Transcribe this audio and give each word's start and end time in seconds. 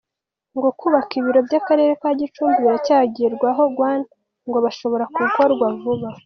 Ngo 0.57 0.69
kubaka 0.79 1.11
ibiro 1.19 1.39
by’Akarere 1.47 1.93
ka 2.01 2.09
Gicumbi 2.19 2.57
biracyaganirwaho, 2.65 3.63
guan 3.77 4.01
go 4.51 4.57
boshobora 4.63 5.05
gukorwa 5.15 5.65
vuba. 5.81 6.09